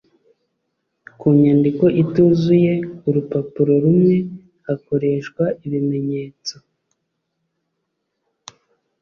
Ku 1.19 1.25
nyandiko 1.41 1.85
ituzuye 2.01 2.73
urupapuro 3.07 3.73
rumwe 3.83 4.15
hakoreshwa 4.65 5.43
ibimenyetso 5.65 6.55